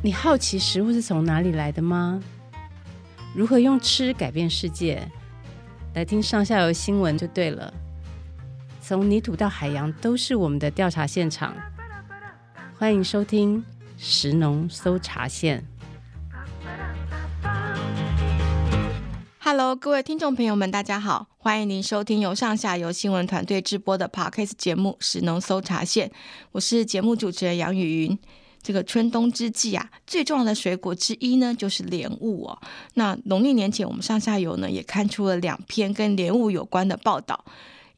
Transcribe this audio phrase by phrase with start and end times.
[0.00, 2.22] 你好奇食物是从哪里来的吗？
[3.34, 5.02] 如何用吃改变世界？
[5.94, 7.74] 来听上下游新闻就对了。
[8.80, 11.52] 从泥土到海洋，都是我们的调查现场。
[12.78, 13.64] 欢迎收听
[13.96, 15.66] 食农搜查线。
[19.40, 26.08] Hello，各位听众朋友们，大家好，欢迎您收听由上下游新闻团队制播的 Podcast 节目《食农搜查线》，
[26.52, 28.18] 我是节目主持人杨雨云。
[28.68, 32.58] 这个春冬之际啊，最重要的水果之一呢，就是莲雾哦。
[32.92, 37.42] 那农历年前，我们上下游呢也刊出了两篇跟莲雾有关的报道。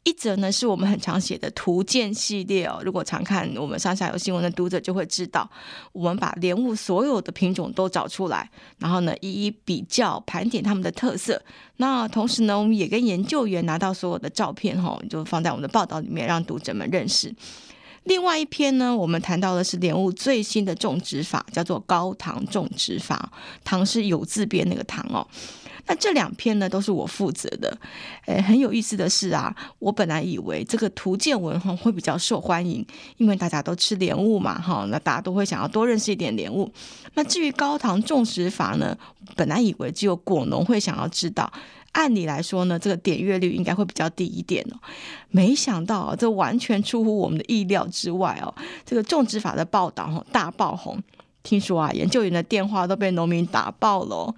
[0.05, 2.81] 一则呢是我们很常写的图鉴系列哦。
[2.85, 5.51] 如果常看我们上下游新闻的读者就会知道，
[5.91, 8.49] 我们把莲雾所有的品种都找出来，
[8.79, 11.43] 然后呢一一比较盘点它们的特色。
[11.79, 17.35] 那同时呢，我们也跟研究员拿到所有的照片哈、哦，就放在我们的报道里面，让读者们认识。
[18.05, 23.31] 另外一篇呢，我们谈到的是莲雾最新的种植法，叫做高糖种植法，
[23.63, 25.27] 糖是有字边那个糖哦。
[25.87, 27.77] 那这两篇呢，都是我负责的。
[28.27, 32.85] 诶，很有意思的是啊，我本来以为这个图鉴文哈会比较受欢迎，
[33.17, 36.71] 因为大家都吃莲雾嘛，哈，那大家都会想要多认识一点莲雾。
[37.15, 38.97] 那至于高糖种植法呢，
[39.35, 41.53] 本来以为只有果农会想要知道。
[41.93, 44.77] 按理来说呢，这个点阅率应该会比较低一点哦。
[45.31, 48.55] 没想到啊，这完全出乎我们的意料之外哦。
[48.85, 51.03] 这个种植法的报道哦，大爆红。
[51.43, 54.35] 听说啊，研究员的电话都被农民打爆了。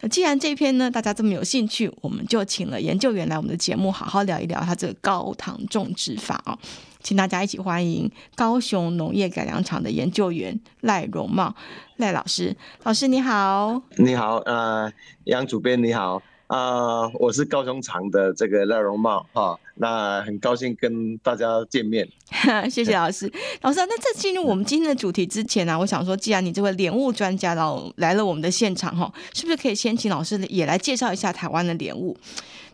[0.00, 6.56] 那既然这篇呢，大家这么有兴趣，我们就请了研究员来我们的节目，好好聊一聊他这个高糖种植法哦。
[7.02, 11.54] 请大家一起欢迎高雄农业改良场的研究员赖荣茂
[11.96, 12.56] 赖老师。
[12.82, 13.82] 老师你好。
[13.96, 14.92] 你好，呃，
[15.24, 16.22] 杨主编你好。
[16.48, 22.08] 啊、我是高雄场的这个赖荣茂哈，那很高兴跟大家见面。
[22.70, 32.16] 谢谢老师，老师，那在进入我们今天的主题之前呢、我想说，既然你这位莲雾专家到来了我们的现场哈，是不是可以先请老师也来介绍一下台湾的莲雾？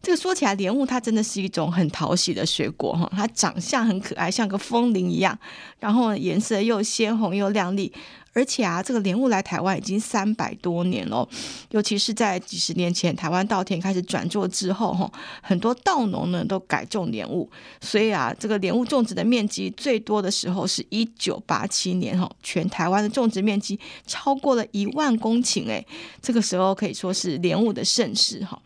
[0.01, 5.37] 这个说起来，莲雾它真的是一种很讨喜的水果哈，它长相很可爱，像个风铃一样，
[5.81, 7.93] 然后颜色又鲜红又亮丽。
[8.35, 11.27] 而且啊，这个莲雾来台湾已经三百多年了，
[11.71, 17.49] 尤其是在几十年前台湾稻田开始转作之后，哈，很多稻农呢都改种莲雾，
[17.81, 25.85] 所以啊，这个莲雾种植的面积最多的时候是一九八七年，哈，全台湾的种植面积超过了一万公顷，哎，
[26.21, 28.61] 这个时候可以说是莲雾的盛世，哈。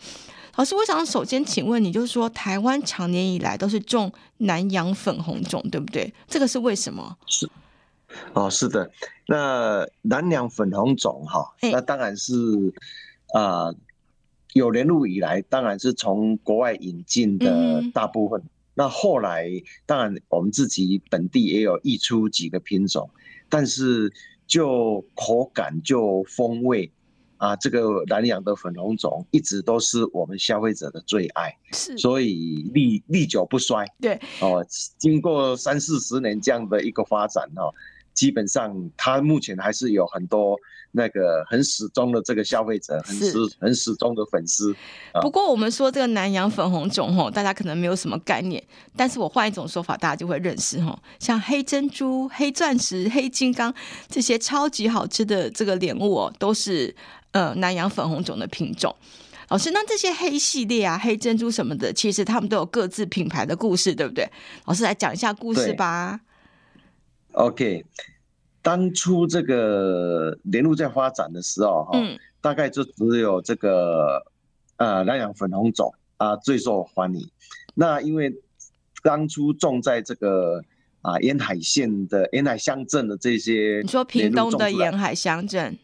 [0.56, 6.12] 老师，我想首先请问你，就是说台湾长年以来都是种南洋粉红种，对不对？
[6.26, 7.16] 这个是为什么？
[7.26, 7.48] 是。
[8.32, 8.90] 哦，是的，
[9.26, 12.32] 那南洋粉红种哈，那当然是
[13.34, 13.76] 啊、呃，
[14.54, 18.40] 有莲雾以来，当然是从国外引进的大部分。
[18.40, 19.46] 嗯、那后来，
[19.84, 23.10] 当然我们自己本地也有溢出几个品种，
[23.48, 24.12] 但是
[24.46, 26.90] 就口感、就风味
[27.36, 33.86] 啊，这个南洋的粉红种一直都是我们消费者的最爱，是，所以历历久不衰。
[34.00, 34.64] 对，哦，
[34.96, 37.68] 经过三四十年这样的一个发展哦。
[38.18, 40.58] 基本上，他目前还是有很多
[40.90, 44.74] 那个很始终的这个消费者，很始很始终的粉丝。
[45.22, 48.60] 不过，我们说这个南洋粉红种吼，大家可能没有什么概念。
[48.96, 53.72] 但是我换一种说法，大家就会认识吼，像黑珍珠、黑钻石、黑金刚
[54.08, 56.92] 这些超级好吃的这个莲雾哦，都是
[57.30, 58.92] 呃南洋粉红种的品种。
[59.50, 64.28] 老师，那这些黑系列啊、黑珍珠什么的，其实他们都有各自品牌的故事，对不对？
[64.64, 66.18] 老师来讲一下故事吧。
[67.32, 67.84] OK，
[68.62, 74.20] 当初这个莲雾在发展的时候，哈、嗯，大概就只有这个
[74.76, 77.30] 呃南洋粉红种啊最受欢迎。
[77.74, 78.34] 那因为
[79.04, 80.60] 当初种在这个
[81.02, 85.78] 啊沿海县的沿海乡镇的这些，你说屏东的沿海乡镇，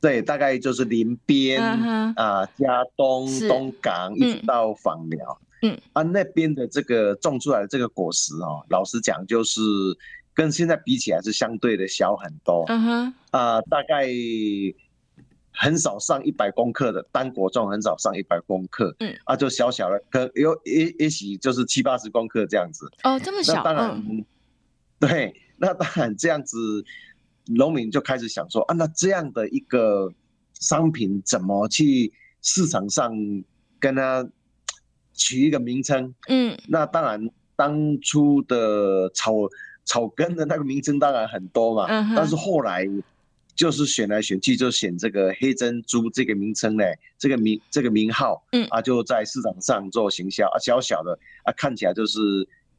[0.00, 9.60] 对，大概就是林边、嗯、啊佳冬、东港一直到枋寮，嗯，啊那边的这个种出来的这个果实哦，老实讲就是。
[10.38, 14.06] 跟现在比起来是相对的小很多，嗯哼，啊，大概
[15.50, 24.24] 很少上一百公克的单果重，很少上一百公克，嗯，啊，就小小的，可有也也许就是七八十公克这样子，哦，这么小，当然，嗯、
[25.00, 26.84] 对，那当然这样子，
[27.46, 30.12] 农民就开始想说，啊，那这样的一个
[30.54, 32.12] 商品怎么去
[32.42, 33.12] 市场上
[33.80, 34.24] 跟他
[35.14, 36.14] 取一个名称？
[36.28, 39.32] 嗯，那当然当初的草。
[39.88, 42.86] 草根的那个名称当然很多嘛，但是后来
[43.56, 46.84] 就是选来选去就选这个黑珍珠这个名称呢，
[47.18, 48.66] 这个名这个名号，嗯。
[48.68, 52.20] 啊就在市场上做行销啊，小小的啊看起来就是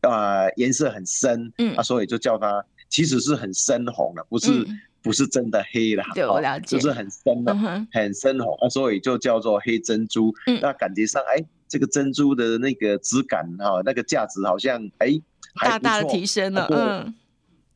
[0.02, 1.76] 啊颜色很深，嗯。
[1.76, 4.66] 啊所以就叫它其实是很深红的，不是
[5.02, 10.32] 不是真的黑啦，对，我了解，就是很深的、嗯，很深红啊，所以就叫做黑珍珠。
[10.46, 15.20] 嗯、那感觉上，哎，这个珍珠的那个质感哈，那个价值好像哎，
[15.62, 17.16] 大大的提升了，嗯，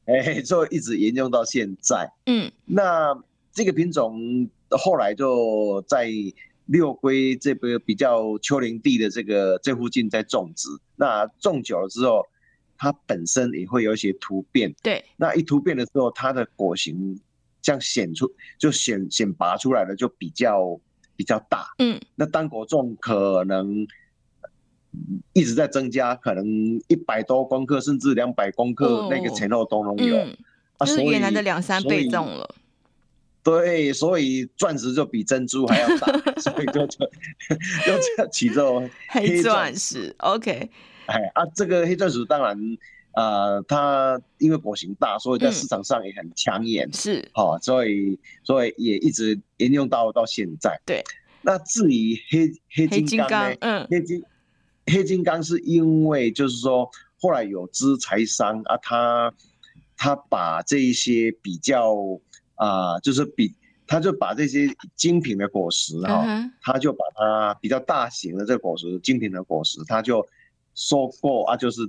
[0.06, 2.12] 哎， 就一直沿用到现在。
[2.26, 3.16] 嗯，那
[3.52, 6.10] 这个品种后来就在
[6.66, 12.26] 六龟这个比较丘陵地的这个这附近在种植，那种久了之后。
[12.76, 17.18] 它本身也会有一些突变，对，那一突变的时候，它的果形
[17.62, 20.78] 这样显出就显显拔出来的就比较
[21.16, 23.88] 比较大，嗯，那单果种可能
[25.34, 26.46] 一直在增加，可能
[26.88, 30.38] 一百多公克甚至两百公克那个前后都能有，嗯、
[30.78, 32.56] 啊，就是原来的两三倍重了。
[33.42, 37.06] 对，所以钻石就比珍珠还要大， 所以就就
[37.86, 40.70] 就起这黑钻石，OK。
[41.08, 42.58] 哎啊，这个黑钻石当然，
[43.12, 50.80] 呃，它因为果形大，所以在市场上也很抢眼，嗯、是，好、哦，所以所以也一直沿用到到现在。
[50.86, 51.04] 对，
[51.42, 53.58] 那至于黑黑金刚呢？
[53.60, 54.24] 嗯，黑金
[54.86, 56.90] 黑金刚是因为就是说
[57.20, 59.34] 后来有资财商啊，他
[59.98, 61.94] 他把这一些比较
[62.56, 63.54] 啊、呃，就是比
[63.88, 70.26] 他就把这些精品的果实哈、嗯，他就把它比较大型的这个果实，精品的果实，他就。
[70.76, 71.88] 收购啊，就是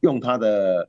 [0.00, 0.86] 用他的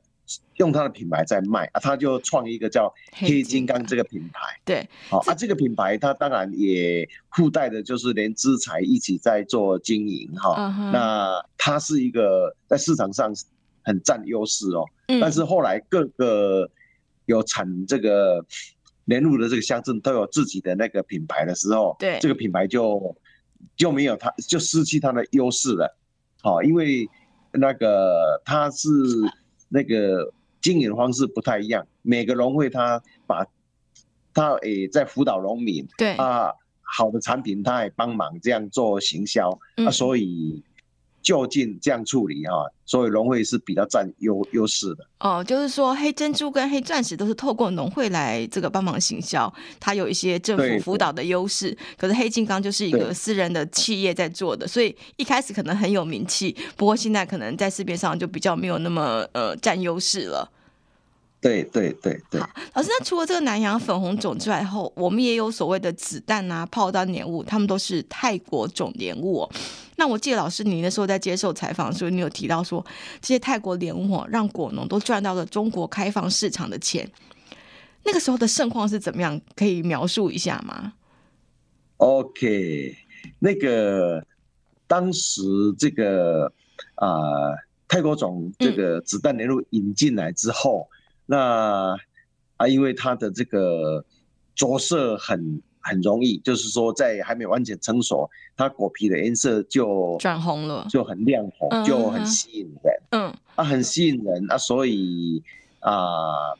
[0.56, 4.40] 用他的品牌在卖啊，他就创一个叫黑金刚这个品牌。
[4.64, 10.92] 对，好啊，这个品牌它当然也附带的就是连资材一起在做经营哈、uh-huh。
[10.92, 13.32] 那它是一个在市场上
[13.82, 14.84] 很占优势哦。
[15.20, 16.70] 但是后来各个
[17.26, 18.44] 有产这个
[19.06, 23.16] 莲雾的这个乡镇都有自己的那个品牌的时候，对，这个品牌就
[23.76, 25.96] 就没有它就失去它的优势了。
[26.40, 27.08] 好，因为。
[27.54, 28.88] 那个它是
[29.72, 33.46] 那个经营方式不太一样，每个农会他把
[34.34, 36.52] 他诶在辅导农民，对啊，
[36.82, 40.62] 好的产品他也帮忙这样做行销，啊，所以。
[41.22, 42.52] 就近这样处理啊，
[42.84, 45.06] 所以农会是比较占优优势的。
[45.20, 51.76] 哦，就是说黑珍珠跟黑钻石都是透过农会来这个帮忙行销，它有一些政府辅导的优势。
[51.96, 60.50] 可是黑金刚就是一个私人的企业在做的，所以一开始可能很有名气，不过现在可能在市面上就比较没有那么呃占优势了。
[61.42, 62.40] 对对对对。
[62.40, 69.46] 好，老师，那除了这个南洋粉红种之外后，我们也有所谓的子弹啊、炮弹莲雾，他们都是泰国种莲雾。
[69.96, 72.84] 那我记得老师，你那时候在接受采访的时候，你有提到说，
[73.20, 77.10] 这些泰国莲雾让果农都赚到了中国开放市场的钱。
[78.04, 79.40] 那个时候的盛况是怎么样？
[79.56, 80.92] 可以描述一下吗
[81.96, 82.96] ？OK，
[83.38, 84.24] 那个
[84.86, 85.42] 当时
[85.78, 86.52] 这个
[86.96, 87.56] 啊、呃，
[87.86, 90.96] 泰国种这个子弹莲雾引进来之后，嗯、
[91.26, 91.96] 那
[92.56, 94.04] 啊，因为它的这个
[94.54, 95.62] 着色很。
[95.84, 103.02] 很容易，就是说在还没有完全成熟，它果皮的颜色就转红了，就很亮红，嗯、就很吸引人。
[103.10, 105.42] 嗯，啊，很吸引人啊，所以
[105.80, 106.58] 啊、呃，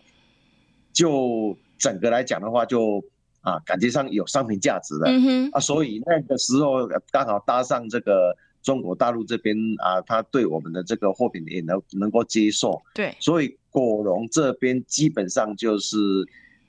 [0.93, 3.07] 就整个来讲的话就，就
[3.43, 5.07] 啊，感觉上有商品价值的。
[5.07, 12.81] 嗯哼，啊，所以那个时候刚好搭上这个中国大陆这边啊，他对我们的这个货品也能能够接受。
[12.95, 15.97] 对，所以果农这边基本上就是。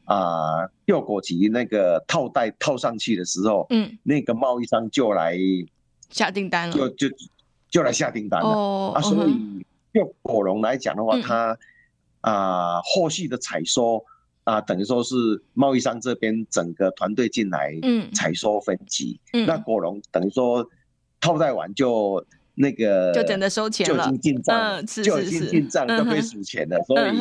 [0.06, 5.38] 啊，吊果期那个套袋套上去的时候，嗯，那个贸易商就来
[6.09, 7.16] 下订单了，就就
[7.69, 8.50] 就来下订单了。
[8.50, 11.57] 哦，啊，所以就果农来讲的话，他、
[12.19, 14.04] 嗯、啊后续的采收
[14.44, 15.16] 啊，等于说是
[15.54, 20.69] 贸易商这边整个团队进来，嗯，采收分级，嗯，那果农等于说
[21.23, 27.18] 套袋完就那个就等着收钱了，就已经进账，嗯，就已经进账就可以数钱了，所以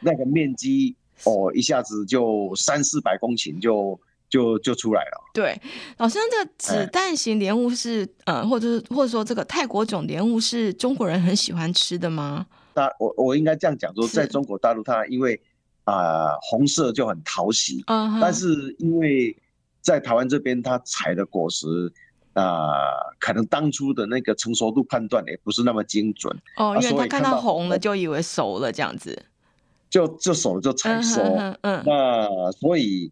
[0.00, 0.94] 那个面积。
[1.24, 3.98] 哦，一下子就三四百公顷就
[4.30, 5.20] 就就出来了。
[5.34, 5.60] 对，
[5.96, 12.46] 老师，这个子弹型莲雾是、欸，呃，或者是或者说这个泰国种莲雾是中国人很喜欢吃的吗？
[12.72, 15.34] 那我我应该这样讲说，在中国大陆，它因为
[15.82, 19.36] 啊、呃、红色就很讨喜，嗯、uh-huh，但是因为
[19.80, 21.90] 在台湾这边，它采的果实啊、
[22.38, 26.32] 呃，可能当初的那个成熟度判断也不是那么精准。
[26.56, 29.20] 哦，因为他看到红了就以为熟了这样子。
[29.90, 33.10] 就就熟了就采收，嗯，嗯，那所以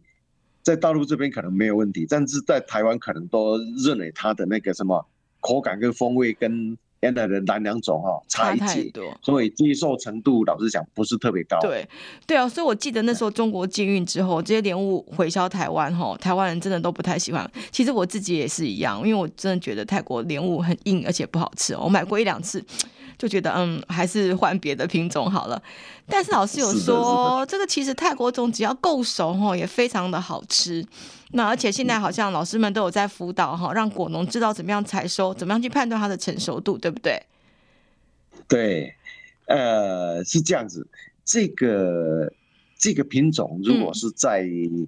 [0.61, 5.05] 在大陆这边可能没有问题，但是在台湾可能都认为它的那个什么
[5.41, 11.59] 口感跟风味跟原来的蓝两种哈差一截，所以接受程度老实讲不是特别高。
[11.61, 11.87] 对
[12.25, 17.49] 对啊，所以我记得那时候中国禁运之后，这些莲雾回销台湾哈，台湾人真的都不太喜欢。
[17.71, 22.63] 其实我自己也是一样，因为我真的觉得泰国莲雾很硬而且不好吃，我买过一两次。
[23.17, 25.61] 就觉得嗯，还是换别的品种好了。
[26.07, 30.85] 但是老师有说，这个其实泰国种只要够熟哈，也非常的好吃。
[31.31, 37.21] 那而且现在好像老师们都有在辅导哈，让果农知道怎么样采收，怎么样去判断它的成熟度，对不对？
[38.47, 38.93] 对，
[39.47, 40.87] 呃，是这样子。
[41.25, 42.31] 这个
[42.77, 44.87] 这个品种如果是在，嗯、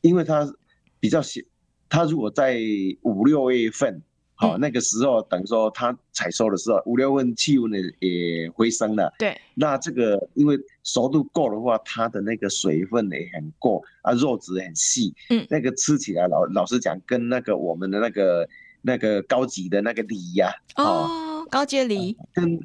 [0.00, 0.52] 因为它
[0.98, 1.40] 比较小，
[1.88, 2.58] 它如果在
[3.02, 4.02] 五六月份，
[4.36, 9.12] 好、嗯、那个时候，等于说它采收的时候，五六月份气温呢也回升了。
[9.18, 15.12] 对，那这个因为熟度够的话，它的那个水分也很够啊，肉质很细。
[15.30, 18.48] 嗯，那个吃起来老老实讲，跟那个我们的那个
[18.82, 22.60] 那个高级的那个梨呀、啊，哦，高阶梨跟。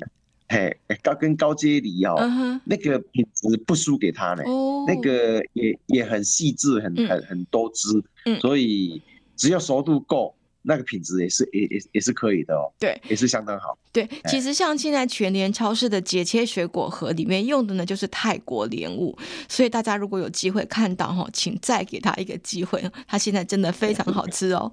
[0.53, 2.61] 嘿，高跟高阶梨哦，uh huh.
[2.65, 4.85] 那个品质不输给他呢，oh.
[4.85, 7.87] 那个也也很细致，很很很多汁，
[8.25, 9.01] 嗯，所以
[9.37, 13.77] 只要熟度够，那个品质也是也也也是可以的哦，对，也是相当好。
[13.91, 19.17] 对，其实像现在全联超市的节切水果盒里面用的呢，就是泰国莲雾，
[19.49, 24.71] 所以大家如果有机会看到哈，请再给他一个机会，他现在真的非常好吃哦。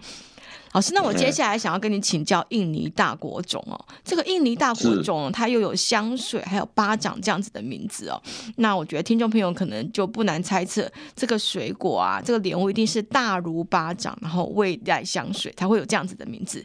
[0.72, 3.78] 老师，那我接下来想要跟你请教印尼大果种哦。
[4.04, 8.22] 这个印尼大果种，它又有香水，还有巴掌这样子的名字哦。
[8.56, 16.64] 那我觉得听众朋友可能就不难猜测，这个水果啊，这个莲雾一定是大如巴掌，然后味带香水，才会有这样子的名字。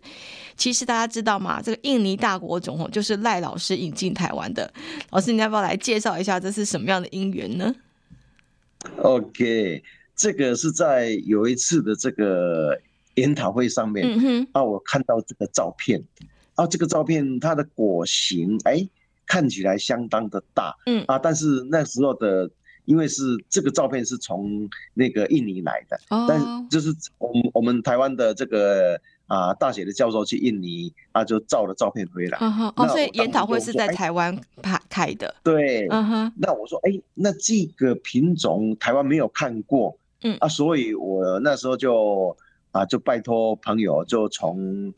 [0.57, 1.61] 其实大家知道吗？
[1.61, 4.71] 这个印尼大果种哦，就是赖老师引进台湾的。
[5.11, 7.73] 老师，你要不要来介绍一下，这是什么样的因缘呢
[9.01, 9.81] ？OK，
[10.15, 12.77] 这个是在有一次的这个。
[13.15, 16.03] 研讨会上面，嗯，啊，我看到这个照片，
[16.55, 18.87] 啊，这个照片它的果形，哎，
[19.27, 22.49] 看起来相当的大，嗯，啊，但是那时候的，
[22.85, 42.35] 因为是这个照片是从那个印尼来的，哦，但就是我们我们台湾的这个啊大学的教授去印尼啊，就照了照片回来，哦，哦，所以研讨会是在台湾拍开的，对，嗯哼，那我说，哎，那这个品种台湾没有看过，嗯，啊，所以我那时候就。
[42.73, 44.91] 啊，就拜托朋友，就从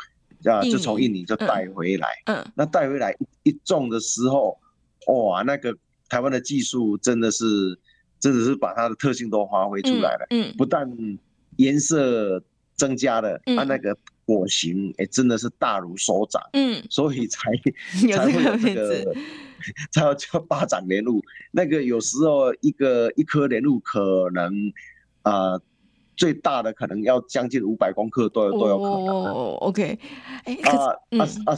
[0.46, 2.08] 啊，就从印尼就带回来。
[2.25, 3.12] 嗯，嗯，那带回来
[3.44, 4.58] 一一种的时候，
[5.08, 5.75] 哇，那个
[6.08, 7.46] 台湾的技术真的是，
[8.17, 10.25] 真的是把它的特性都发挥出来了。
[10.29, 10.89] 嗯，嗯，不但
[11.58, 12.41] 颜色
[12.75, 16.41] 增加了，它、那个果形也真的是大如手掌。
[16.53, 17.51] 嗯，所以才
[18.15, 19.13] 才会有这个，
[19.91, 21.22] 才要叫巴掌莲露。
[21.51, 24.72] 那个有时候一个一颗莲露可能
[25.24, 25.51] 啊。
[25.51, 25.62] 呃
[26.15, 29.07] 最大的可能要将近五百公克都有都有可能。
[29.07, 30.00] 哦，OK，
[30.45, 30.72] 哎，啊
[31.19, 31.53] 啊啊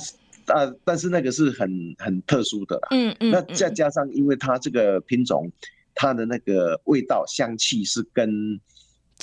[0.47, 0.73] 啊！
[0.83, 2.87] 但是那个是很很特殊的啦。
[2.91, 3.31] 嗯嗯。
[3.31, 5.51] 那再加上，因为它这个品种，
[5.93, 8.59] 它的那个味道香气是跟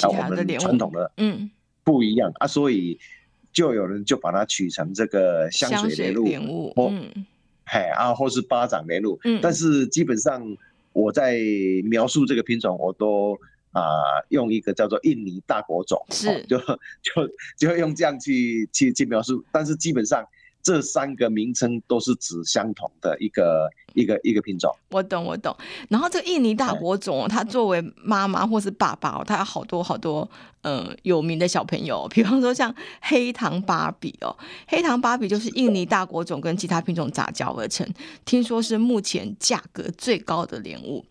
[0.02, 1.50] 啊我们传统的嗯
[1.82, 2.98] 不一样啊，所以
[3.52, 7.26] 就有人就把它取成这个香水莲雾，嗯，
[7.66, 9.18] 嘿啊，或是巴掌莲雾。
[9.24, 9.40] 嗯。
[9.42, 10.56] 但是基本上
[10.92, 11.38] 我在
[11.84, 13.36] 描述这个品种，我都。
[13.74, 20.24] 啊、呃，用一个叫做印尼大果种，是、哦、就就就用这样去去去描述，但是基本上
[20.62, 24.74] 这三个名称都是指相同的一个一个一个品种。
[24.90, 25.54] 我懂我懂。
[25.90, 30.26] 然后这个印尼大果种，它作为妈妈或是爸爸，哦它有好多好多
[30.62, 34.34] 呃有名的小朋友，比方说像黑糖芭比哦，
[34.68, 37.86] 黑糖芭比就是印尼大果种跟其他品种杂交而成，
[38.24, 41.04] 听说是目前价格最高的莲雾。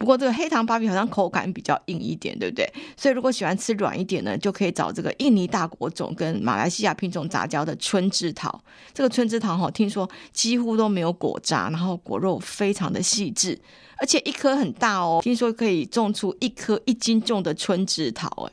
[0.00, 2.66] 不过这个黑糖芭比好像口感比较硬一点，对不对？
[2.96, 8.58] 所以如果喜欢吃软一点呢，就可以找这个印尼大果种跟马来西亚品种杂交的春之桃。
[8.94, 13.60] 这个春之桃哈，听说几乎都没有果渣，然后果肉非常的细致，
[13.98, 18.52] 而且一颗很大哦，听说可以种出一颗一斤重的春之桃哎。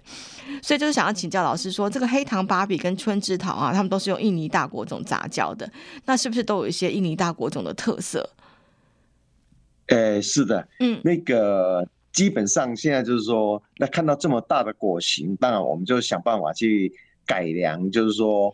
[0.62, 5.72] 所以就是想要请教老师说，这个黑糖芭比跟春之桃啊，他们都是用印尼大果种杂交的，
[6.04, 8.30] 那是不是都有一些印尼大果种的特色？
[9.88, 16.92] 诶，是的，嗯，那个基本上现在就是说，那看到这么大的果形，当然我们就想办法去
[17.26, 18.54] 改良，就是说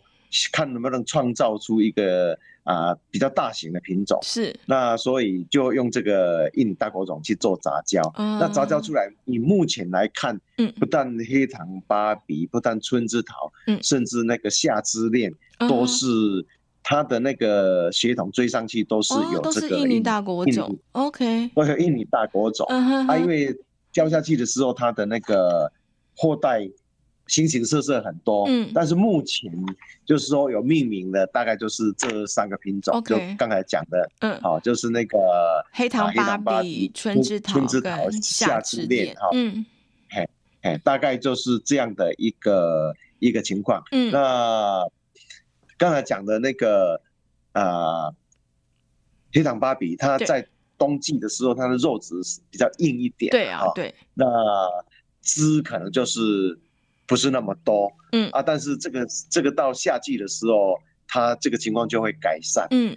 [0.52, 4.18] 看能不能创造出一个啊、呃、比较大型的品种。
[4.22, 8.00] 是，那所以就用这个印尼大果种去做杂交。
[8.16, 15.32] 嗯，那杂交出来，以目前来看，嗯，不但黑糖芭比，不但春之桃，嗯，甚至那个夏之恋
[15.68, 16.06] 都是。
[16.86, 22.66] 它的那个血统追上去都是有这个印尼大果种，OK，都有印尼大果种。
[22.68, 23.56] 啊，因为
[23.90, 25.72] 交下去的时候，它的那个
[26.14, 26.68] 货代
[27.26, 28.44] 形形色色很多。
[28.48, 29.50] 嗯，但是目前
[30.04, 35.18] 就是说有命名的，大概就是这三个品种，就刚才讲的，嗯，好，就是那个
[35.72, 39.64] 黑糖芭比、春之桃、春之桃、夏之恋，哈，嗯，
[40.10, 40.28] 嘿，
[40.60, 43.82] 嘿，大概就是这样的一个一个情况。
[43.90, 44.86] 嗯，那。
[45.76, 47.00] 刚才讲的那个，
[47.52, 48.14] 呃，
[49.32, 50.46] 黑糖芭比，它在
[50.78, 53.30] 冬季的时候，它的肉质是比较硬一点。
[53.30, 53.94] 对啊，对。
[54.14, 54.24] 那
[55.22, 56.58] 汁可能就是
[57.06, 57.90] 不是那么多。
[58.12, 62.66] 嗯啊，但是这个这个到夏季的时候，它这个情况就会改善。
[62.70, 62.96] 嗯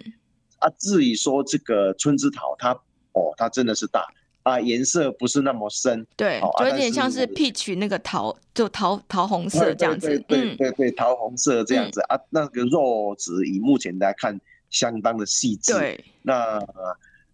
[0.58, 2.72] 啊，至于说这个春之桃，它
[3.12, 4.06] 哦，它真的是大。
[4.48, 14.40] 啊，颜色不是那么深，对，就有点像是 peach 那个桃，就桃桃红色这样子，对对对对，桃红色这样子啊，那个肉质以目前来看
[14.70, 16.58] 相当的细致，对，那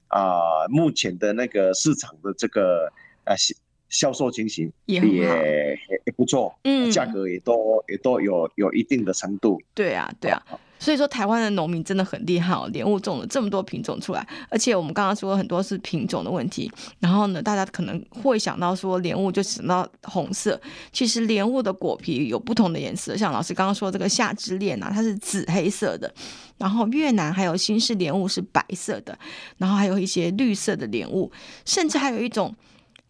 [0.09, 2.93] 啊，目前的那个市场的这个
[3.25, 3.55] 啊销
[3.89, 5.79] 销售情形也也
[6.17, 10.43] 不错，嗯，价格也都也都有有一定的程度，对啊，对啊。
[10.85, 16.71] 所以说，台湾的农民真的很厉害哦，莲雾种了这么多品种出来，而且我们刚刚说很多是品种的问题。
[17.01, 20.61] 然后呢，大家可能会想到说莲雾就想到红色，
[20.93, 26.13] 其实莲雾的果皮有不同的颜色，像老师刚刚说这个夏之恋啊，它是紫黑色的，
[26.59, 29.19] 然后越南还有新式莲雾是白色的，
[29.57, 31.33] 然后还有一些绿色的莲雾，
[31.65, 32.55] 甚至还有一种。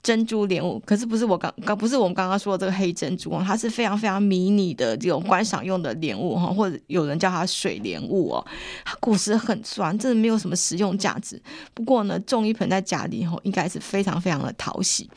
[0.04, 8.46] 珍珠莲雾，可是不是我刚刚不是我们刚刚说的这个黑珍珠哦，它是非常非常迷你的这种观赏用的莲雾哈，或者有人叫它水莲雾哦。
[8.84, 11.40] 它果实很酸，真的没有什么食用价值。
[11.72, 15.08] 不过呢，种一盆在家里吼，应该是非常非常的讨喜。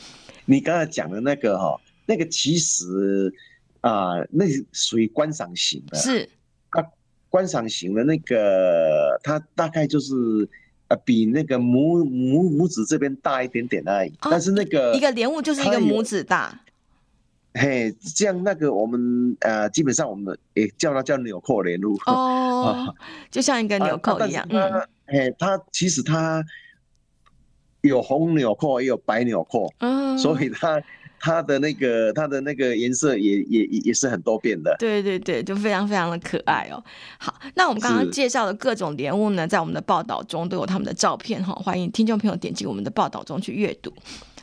[0.46, 3.30] 你刚才讲的那个哈，那个其实
[3.82, 6.30] 啊、呃，那属于观赏型的，是
[6.70, 6.82] 啊，
[7.30, 10.50] 观赏型的那个，它大概就是。
[10.88, 16.60] 呃，比那个拇拇拇指这边大一点点而已，哦、但是那个一个莲雾就是一个拇指大。
[17.54, 22.94] 嘿，这样那个我们呃，基本上我们也叫它叫纽扣莲雾哦， 啊、
[23.32, 24.46] 就像一个纽扣一样。
[24.50, 26.44] 嗯，嘿，它其实它
[27.82, 30.82] 有红纽扣，也有白纽扣，嗯，所以它。
[31.20, 34.76] 它的那个，它的那个颜色也也也是很多变的。
[34.80, 36.84] 对对对，就非常非常的可爱哦。
[37.18, 43.92] 好，那我们刚刚介绍的各种莲雾呢，在我们的报道中都有他们的照片哈，欢迎听众朋友点击我们的报道中去阅读。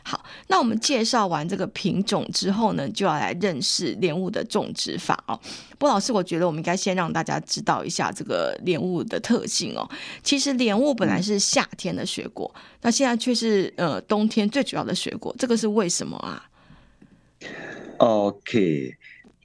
[0.07, 5.39] 好，那我们介绍完这个品种之后呢，就要来认识莲雾的种植法哦。
[5.79, 9.89] 不老师，我觉得我们应该先让大家知道一下这个莲雾的特性哦。
[10.21, 16.45] 其实莲雾本来是夏天的水果，那现在却是呃冬天最主要的水果，这个是为什么啊
[17.97, 18.95] ？OK，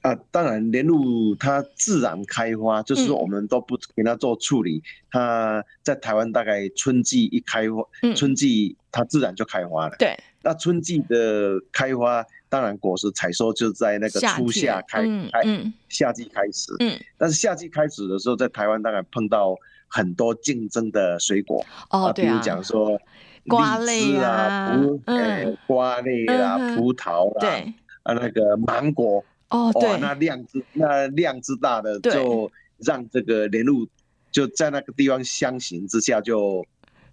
[0.01, 9.95] 啊，当然莲雾它自然开花，就是说我们都不给它做处理，嗯、它在台湾大概春季一开花，嗯、春季它自然就开花了。
[9.97, 16.73] 对，那春季的开花，当然果实采收就在那个初夏开，嗯嗯、夏季开始。
[16.79, 19.55] 嗯，但是夏季开始的时候，在台湾大概碰到
[19.87, 21.63] 很多竞争的水果。
[21.89, 22.99] 哦，对啊，比如讲说
[23.47, 27.73] 瓜类啊，葡，嗯，瓜类啊，葡萄啦，对。
[28.03, 33.87] 啊，那个芒果哦，对，那量之那量之大的，就让这个莲雾
[34.31, 36.65] 就在那个地方相形之下就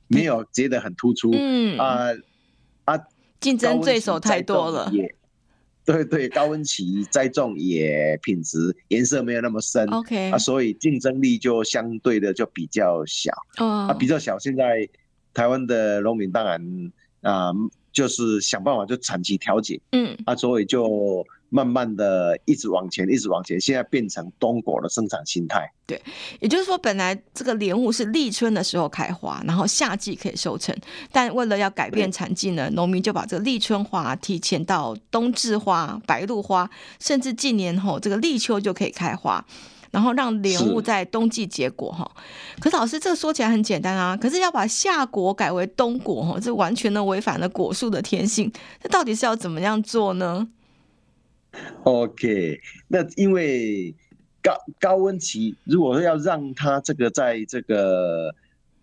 [0.06, 2.08] 没有觉得很突出，嗯啊
[2.84, 2.98] 啊，
[3.40, 5.14] 竞争对手太多了，也
[5.84, 14.38] 对对，高温期栽种也品质颜色没有那么深，OK 啊，所以竞争力就相对的就比较小，啊比较小。
[14.38, 14.88] 现在
[15.34, 17.52] 台湾的农民当然啊。
[17.92, 25.70] 就是想办法就产期调节，嗯啊，所以就慢慢的一直往前，一直往前，现在变成冬果的生产形态。
[25.86, 26.00] 对，
[26.40, 30.76] 也就是说，本来这个莲雾是立春的时候开花，然后夏季可以收成，
[31.10, 36.70] 但为了要改变产季呢，农民就把这个立春花提前到冬至花、白露花，
[37.00, 39.42] 甚至近年后这个立秋就可以开花。
[39.90, 42.10] 然后让莲雾在冬季结果哈，
[42.60, 50.46] 可是老师这个说起来很简单啊，可是要把夏果改为冬果哈，这完全的违反了果树的天性，这到底是要怎么样做呢
[51.84, 53.94] ？OK，那因为
[54.42, 58.34] 高高温期，如果要让它这个在这个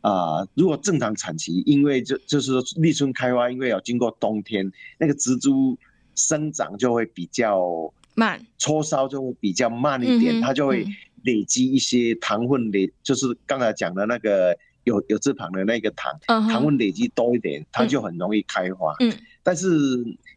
[0.01, 5.77] 啊、呃，如果正常产期，因为就就是说立春开花，因为要经过冬天，那个植株
[6.15, 7.93] 生长就会比较。
[8.15, 10.85] 慢，搓烧就会比较慢一点，嗯、它就会
[11.23, 18.95] 累积一些糖分累，嗯、就是刚才讲的那个有有字旁的那个糖，嗯、糖分累积多一点，它就很容易开花。
[18.99, 19.67] 嗯，但是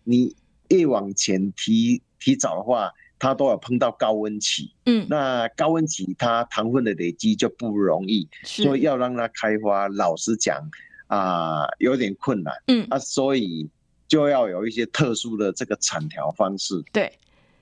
[0.05, 0.35] 你
[0.69, 4.73] 越往前提提早的话，它都要碰到高温期。
[4.87, 10.59] 嗯，那高温期它糖分的累积就不容易，所以要让它开花，老实讲
[11.07, 12.55] 啊、呃，有点困难。
[12.67, 13.69] 嗯，啊，所以
[14.09, 16.83] 就要有一些特殊的这个产条方式。
[16.93, 17.13] 对。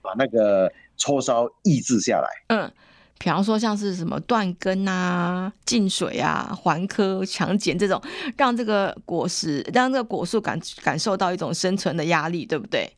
[0.07, 2.57] 把那个抽烧抑制下来。
[2.57, 2.73] 嗯，
[3.19, 8.01] 比方说像是什么断根啊、浸水啊、环科强碱这种，
[8.37, 12.91] 让这个果实、让这个果树感感受到一种生存的压力，对不对？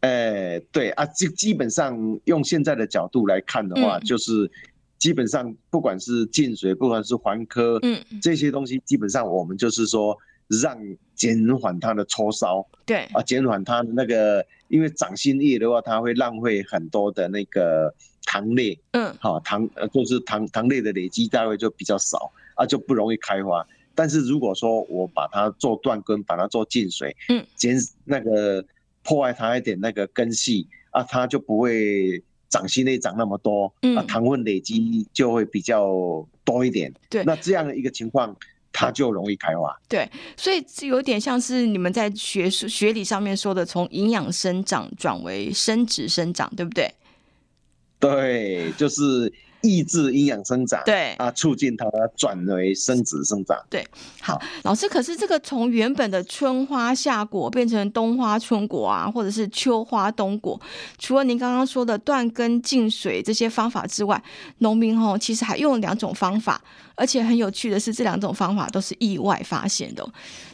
[0.00, 4.48] 哎、欸，对啊，基基本上用现在的角度来看的话，嗯、就是
[4.96, 10.16] 基本上不管是进水，不管是环科，嗯，这些东西基本上我们就是说
[10.48, 10.78] 让
[11.14, 23.66] 减缓它的抽烧，对啊，减缓它的那个，因为长新叶的话，它会浪费很多的那个糖类，嗯，好糖呃就是糖糖类的累积单位就比较少啊，就不容易开花。
[23.94, 28.64] 但是如果说我把它做断根，把它做浸水，嗯，减那个
[29.02, 32.22] 破坏它一点那个根系啊，它就不会。
[32.50, 36.90] 长新叶长那么多，嗯，啊，糖分累积就会比较多一点。
[37.10, 38.34] 对，那这样的一个情况，
[38.78, 39.76] 它就容易开花。
[39.88, 46.94] 对，所以有点像是你们在学术学理上面说的，从营养生长转为生殖生长，对不对？
[47.98, 49.32] 对，就是。
[49.60, 51.84] 抑制营养生长，对啊，促进它
[52.16, 53.58] 转为生殖生长。
[53.68, 53.84] 对，
[54.20, 60.58] 好，老师，可是这个从原本的春花夏果变成冬花春果啊，或者是秋花冬果，
[60.96, 64.22] 除了您刚刚说的断根净水这些方法之外，
[64.58, 66.62] 农民吼其实还用了两种方法，
[66.98, 70.04] 而且很有趣的是，这两种方法都是意外发现的。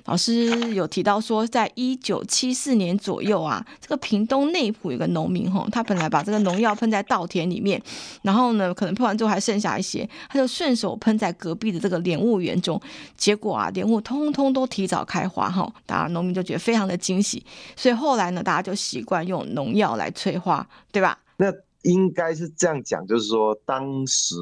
[0.05, 7.83] 老师有提到说，在一九七四年左右啊，这个屏东内埔有个农民吼，他本来把这个农药喷在稻田里面，
[8.21, 12.79] 然后呢，可能喷完之后还剩下一些，他就顺手喷在隔壁的这个莲雾园中，
[13.17, 17.43] 结果啊，莲雾通通都提早开花哈，大家农民就觉得非常的惊喜，
[17.75, 21.19] 所以后来呢，大家就习惯用农药来催花，对吧？
[21.39, 21.51] 那。
[21.85, 24.35] 应该是这样讲，就是说，当时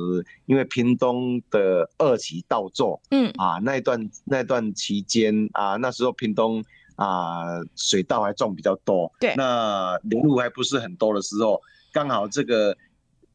[0.46, 3.28] 因为屏东的二期稻作，嗯。
[3.36, 6.62] 啊，那一段那段期间啊，那时候屏东
[6.94, 11.60] 啊水稻还种比较多，对，那莲雾还不是很多的时候，
[11.92, 12.76] 刚好这个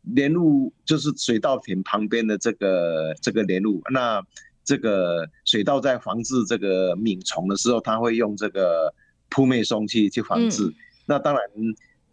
[0.03, 4.23] 莲雾就是水稻田旁边的这个这个莲雾，那
[4.63, 8.93] 这个水稻在防治这个敏虫的时候，它会用这个
[9.29, 10.75] 扑灭松去去防治，嗯、
[11.07, 11.41] 那当然。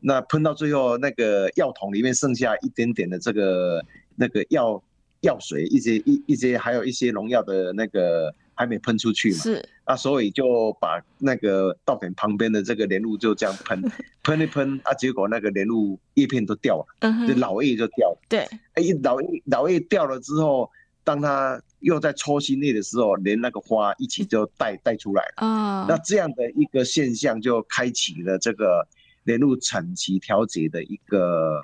[0.06, 3.82] 那喷到最后，那个药桶里面剩下一点点的这个
[4.16, 4.82] 那个药
[5.22, 9.38] 药水，一些一一些还有一些农药的那个还没喷出去嘛？
[9.38, 13.82] 是啊，所以就把那个稻田旁边的这个莲雾就这样喷，
[14.22, 18.18] 喷一喷啊，结果那个莲雾叶片都掉了，老叶就掉了。
[18.28, 18.40] 对，
[18.74, 20.70] 哎，老叶老叶掉了之后，
[21.02, 25.46] 当它又在抽新叶的时候，连那个花一起就带带出来了。
[25.46, 28.86] 啊，那这样的一个现象就开启了这个。
[29.24, 31.62] 连入产期调节的一个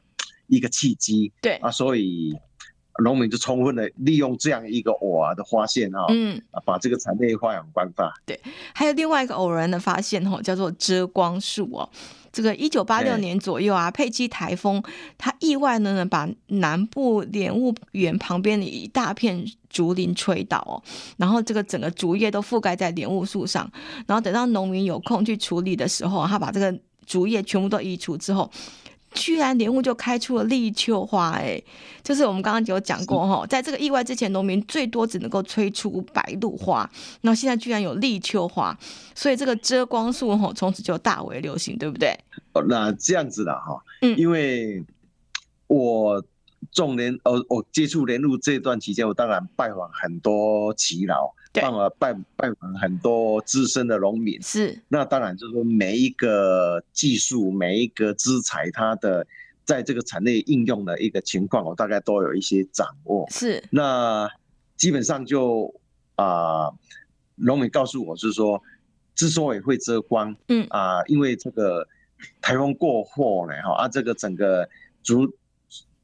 [0.48, 2.36] 一个契机，对啊，所以
[3.04, 8.12] 农民就充分的利用这样一个偶然的发现啊，嗯，把这个产业发扬光大。
[8.26, 8.38] 对，
[8.74, 11.88] 还有另外一个偶然的发现哦，叫做遮光树哦。
[12.32, 14.82] 这个一九八六年左右啊，佩姬台风，
[15.18, 20.82] 它意外呢呢把南部莲雾园旁边的一大片竹林吹倒哦，
[21.16, 23.70] 然后这个整个竹叶都覆盖在莲雾树上，
[24.06, 26.76] 然后等到农民有空去处理的时候，他把这个。
[27.10, 28.48] 竹叶全部都移除之后，
[29.14, 31.60] 居然莲雾就开出了立秋花，哎，
[32.04, 36.88] 就是我们刚刚有讲过哈，在这个意外之前，农民最多只能够催出白露花，
[37.22, 38.78] 那现在居然有立秋花，
[39.12, 42.16] 所以这个遮光树哈，从此就大为流行，对不对？
[42.52, 44.84] 哦，那这样子的哈，嗯，因为
[45.66, 46.24] 我
[46.70, 51.34] 种莲，呃，我接触莲雾这段期间，我当然拜访很多耆老。
[51.52, 54.80] 办了拜拜访很多资深的农民，是。
[54.86, 59.26] 那当然就是说每一个技术每一个资材，它的
[59.64, 63.26] 在这个产业应用的一个情况，我大概都有一些掌握。
[63.30, 63.62] 是。
[63.70, 64.30] 那
[64.76, 65.74] 基本上就
[66.14, 66.70] 啊，
[67.34, 68.62] 农、呃、民告诉我是说，
[69.16, 70.64] 之所以会遮光，嗯。
[70.70, 71.84] 啊、呃，因为这个
[72.40, 74.68] 台风过后呢，哈啊，这个整个
[75.02, 75.26] 竹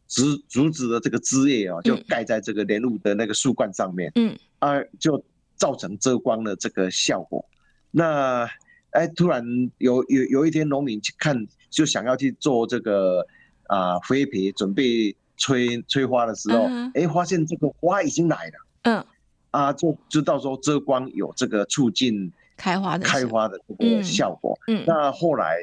[0.08, 4.36] 竹竹子的这个枝叶啊，就盖在这个莲雾的那个树冠上面，嗯。
[4.58, 5.24] 啊就。
[5.56, 7.44] 造成遮光的这个效果，
[7.90, 8.48] 那
[8.90, 9.44] 哎，突然
[9.78, 13.26] 有有有一天农民去看，就想要去做这个
[13.66, 16.64] 啊飞皮，准备催催花的时候，
[16.94, 19.06] 哎、嗯，发现这个花已经来了，嗯，
[19.50, 25.58] 啊，就知道说遮光有这个促进开花的开花的这个效果，嗯，嗯，那后来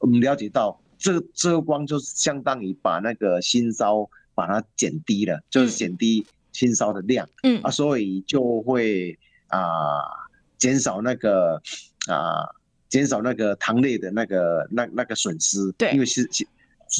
[0.00, 6.26] 我们了解到，这个遮光就是相当于把那个新梢把它减低了，就是减低。
[6.52, 9.58] 新烧的量，嗯啊，所以就会啊
[10.58, 11.60] 减少那个
[12.08, 12.48] 啊
[12.88, 16.28] 减少那个糖类的那个那那个损失，对，因为是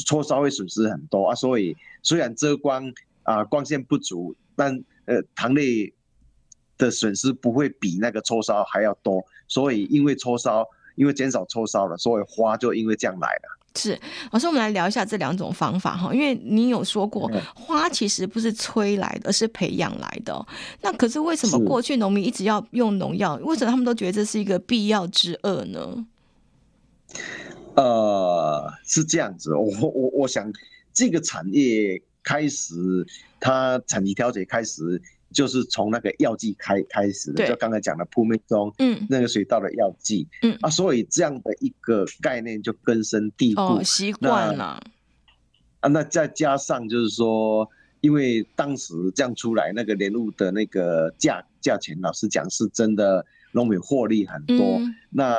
[0.05, 2.91] 抽烧会损失很多啊，所以虽然遮光
[3.23, 5.93] 啊光线不足，但呃糖类
[6.77, 13.59] 的损失不会比那个抽烧还要多，所以因为抽烧因为减少抽烧了，所以花就因为这样来了。
[13.75, 13.99] 是，
[14.31, 20.45] 老师，我们来聊一下这两种方法哈，因为你有说过，花其实不是催来的，而是培养来的。
[20.81, 23.35] 那可是为什么过去农民一直要用农药？
[23.43, 26.05] 为什么他们都觉得这是一个必要之恶呢？
[27.75, 30.51] 呃，是这样子，我我我想
[30.93, 32.75] 这个产业开始
[33.39, 35.01] 它产地调节开始。
[35.33, 40.57] 就是从那个药剂开开始的，就刚才讲的扑灭中，嗯，那个水稻的药剂，嗯。
[40.61, 44.79] 啊，所以这样的一个概念就根深蒂固，哦，习惯了。
[45.81, 47.67] 啊，那再加上就是说，
[48.01, 54.57] 因为当时这样出来，那个莲雾的那个价价钱，老实讲是真的农民获利很多。
[54.57, 55.35] 嗯、那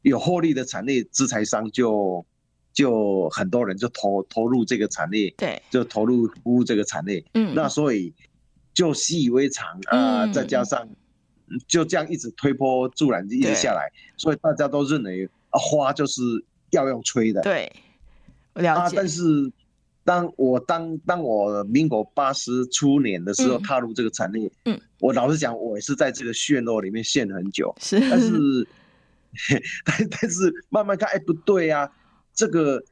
[0.00, 2.24] 有获利的产业，制材商就
[2.72, 8.12] 就很多人就投投入这个产业，对，就投入服务这个产业，嗯，那所以。
[8.74, 10.88] 就习以为常啊、呃，再加上
[11.66, 16.22] 就这样一直推波助澜，一直下来，所以大家都认为啊，花就是
[16.70, 17.40] 要用吹的。
[17.42, 17.70] 对，
[18.54, 18.68] 了解。
[18.68, 19.52] 啊、但是
[20.04, 27.74] 当我当当我民国八十初年的时候踏入这个产业，嗯，我老实讲，我也是在这个漩涡里面陷很久。
[27.78, 28.66] 是，但是
[29.84, 31.90] 但但是慢慢看，哎，不对啊，
[32.34, 32.82] 这个。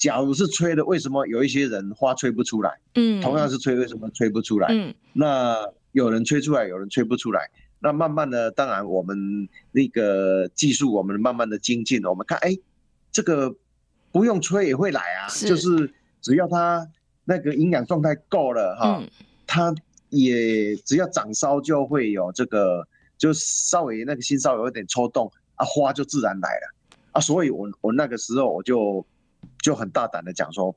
[0.00, 2.80] 假如是吹的，为什么有一些人花吹不出来？
[2.94, 4.66] 嗯，同样是吹，为什么吹不出来？
[4.70, 5.54] 嗯，那
[5.92, 7.50] 有人吹出来，有人吹不出来。
[7.80, 12.02] 那慢慢的，当然我们那个技术，我们慢慢的精进。
[12.06, 12.56] 我们看，哎，
[13.12, 13.54] 这个
[14.10, 16.88] 不用吹也会来啊，是就是只要它
[17.26, 19.02] 那个营养状态够了哈，
[19.46, 19.74] 它
[20.08, 26.74] 也只要长梢就会有这个，就稍微那个心稍微有一点抽动啊，花就自然来了
[27.12, 27.20] 啊。
[27.20, 29.04] 所以我我那个时候我就。
[29.62, 30.74] 就很大胆的讲说，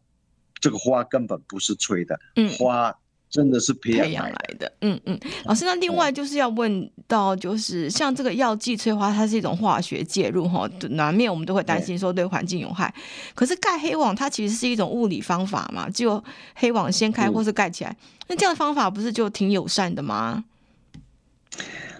[0.59, 2.95] 这个花根本不是吹的，嗯，花
[3.29, 5.19] 真的是培养来的，嗯嗯。
[5.45, 12.93] 老师，那另外就是要问到，就是像这个药剂催花，它是一种化学介入哈，难免我们都会担心说对环境有害。
[13.33, 16.23] 可是盖黑网它其实是一种物理方法嘛，就
[16.53, 17.95] 黑网掀开或是盖起来，
[18.27, 20.43] 那这样的方法不是就挺友善的吗？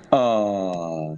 [0.10, 1.18] 呃。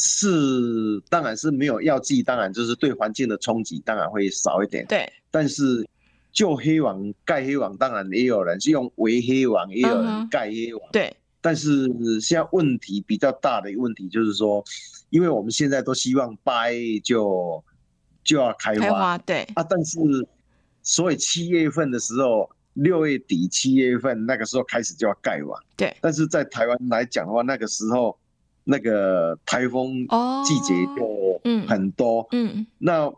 [0.00, 4.86] 是，当然是没有药剂，当然就是对环境的冲击当然会少一点。
[4.86, 5.84] 对，但是
[6.30, 10.88] 就黑网盖黑网，当然也有人是用围黑网，也有人盖黑网。
[10.92, 11.88] 对，但是
[12.20, 14.64] 现在问题比较大的一个问题就是说，
[15.10, 17.64] 因为我们现在都希望八月就
[18.22, 19.98] 就要开花，开花对啊，但是
[20.84, 25.60] 所以七月份的时候，六月底七月份那个时候开始就要盖网。
[25.76, 28.16] 对，但是在台湾来讲的话，那个时候。
[28.70, 30.06] 那个台风
[30.44, 33.10] 季节就很多，哦、嗯，嗯那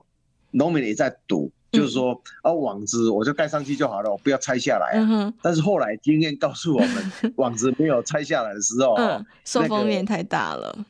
[0.53, 5.09] 农民也在赌，嗯、就是说啊，网子我就盖上去就好了，我不要拆下来啊。
[5.11, 10.87] 嗯、但是后来经验告诉我们， 网子没有拆下来的时候，嗯，受风面太大了，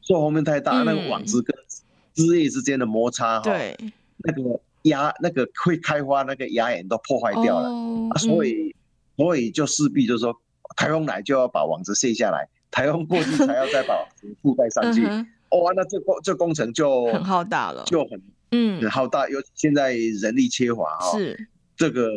[0.00, 1.54] 受风面太大，那个网子跟
[2.14, 3.76] 枝叶之间的摩擦，对，
[4.16, 7.68] 那个芽那个会开花那个芽眼都破坏掉了，
[8.18, 8.74] 所以
[9.18, 10.34] 所以就势必就是说，
[10.74, 12.48] 台风来就要把网子卸下来。
[12.70, 13.94] 台风过去才要再把
[14.42, 15.04] 覆盖上去，
[15.50, 22.08] 哦，那这工这工程就很浩大了，就很嗯很浩大，尤其现在人力缺乏啊，是这个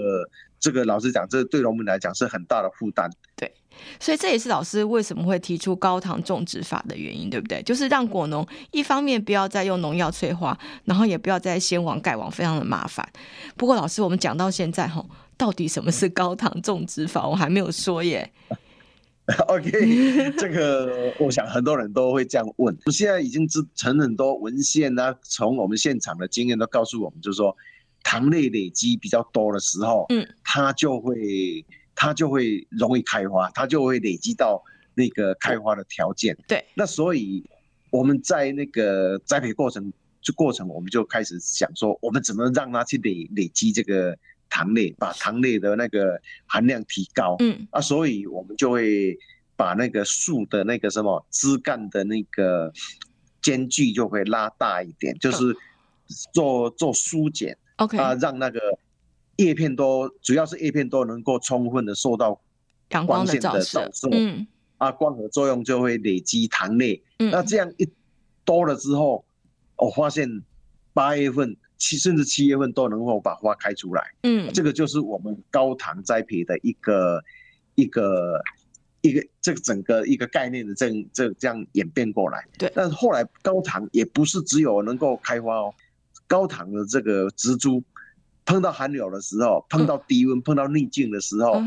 [0.60, 3.10] 这个老实讲，这对农民来讲是很大的负担。
[3.36, 3.52] 对，
[4.00, 7.62] 所以这也是老师为什么会提出高糖种植法的原因，对不对？
[7.64, 13.08] 就是让果农一方面不要再用农药催化，然后也不要再先网盖网，非常的麻烦。
[13.58, 15.04] 不过老师，我们讲到现在哈，
[15.36, 18.32] 到底什么是高糖种植法，我还没有说耶。
[19.48, 19.72] OK，
[20.38, 22.78] 这个我想很多人都会这样问。
[22.86, 27.56] 我现在已经知成很多文献啊，从我们现场的经验都告诉我们，就是说
[28.04, 34.62] 糖类累积比较多的时候，嗯，它就会它就会容易开花，它就会累积到
[34.94, 36.38] 那个开花的条件。
[36.46, 37.50] 对，那所以
[37.92, 44.18] 我们在那个栽培过程就过程，我们就开始想说，我们怎么让它去累累积这个。
[44.54, 47.68] 糖类，把糖类的那个含量提高，嗯。
[47.72, 49.18] 啊，所以我们就会
[49.56, 52.72] 把那个树的那个什么枝干的那个
[53.42, 55.56] 间距就会拉大一点，就是
[56.32, 57.98] 做做疏剪，OK。
[57.98, 58.60] 啊，让那个
[59.38, 62.40] 叶片都主要是叶片都能够充分的受到
[62.90, 64.46] 阳光线的照射，嗯。
[64.78, 67.90] 啊，光合作用就会累积糖类，嗯，那这样一
[68.46, 69.26] 多了之后，
[69.78, 70.44] 我发现
[70.94, 71.58] 八月份。
[71.84, 77.22] 七甚至七月份都能够把花开出来，嗯，这个就是我们高糖栽培的一个
[77.76, 78.42] 一个
[79.02, 82.48] 一个这个整个一个概念的这这这样演变过来。
[82.58, 85.74] 对，但是后来高糖也不是只有能够开花哦，
[86.26, 87.84] 高糖的这个植株
[88.46, 91.62] 碰到寒流的时候，碰到低温，碰到逆境的时候，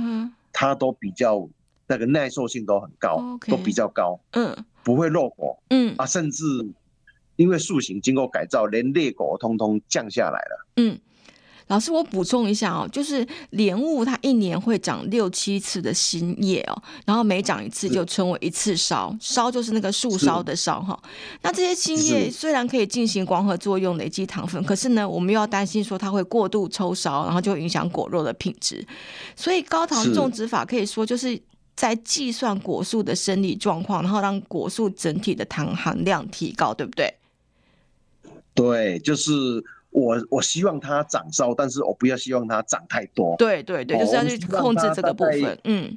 [0.50, 1.46] 它都比较
[1.86, 5.94] 那个耐受性都很高，都比较高，嗯，不会落果，嗯。
[5.98, 6.42] 啊，甚至。
[7.36, 10.66] 因为树形经过改造，连裂果通通降下来了。
[10.76, 10.98] 嗯，
[11.68, 20.96] 老师，我补充一下哦，就是莲雾它一年会长六七次的新叶哦，然后每长一次就称为一次烧，烧就是那个树梢的烧哈。
[21.42, 28.86] 那这些新叶虽然可以进行光合作用累积糖分，可是呢，我们又要担心说它会过度抽烧，然后就会影响果肉的品质。
[29.34, 31.36] 所以高糖种植法可以说就是
[31.74, 37.12] 在计算果树的生理状况，然后让果树整体的糖含量提高，对不对？
[38.56, 39.30] 对，就是。
[39.90, 43.34] 我我希望它长梢，但是我不要希望它长太多。
[43.38, 45.58] 对对对，就是要去控制这个部分。
[45.64, 45.96] 嗯，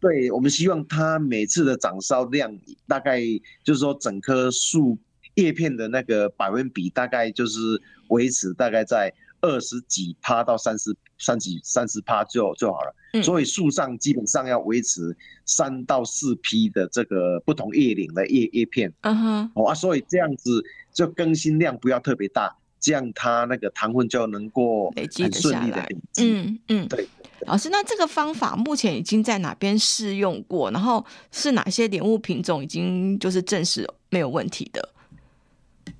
[0.00, 3.20] 对，我们希望它每次的长梢量大概
[3.62, 4.96] 就是说整棵树
[5.34, 7.60] 叶片的那个百分比大概就是
[8.08, 9.12] 维持大概在
[9.46, 12.94] 二十几趴到三十三几三十趴就就好了。
[13.12, 18.92] 嗯，所以树上基本上要维持三到四批的这个不同叶龄的叶叶片。
[19.02, 22.56] 嗯哼，哦啊，所以这样子就更新量不要特别大。
[22.78, 25.88] 这样它那个糖分就能够累积下来。
[26.20, 27.08] 嗯嗯，对。
[27.46, 30.70] 老师，那这个方法目前已经在哪边试用过？
[30.70, 34.88] 然后是哪些莲雾品种已经就是证实没有问题的？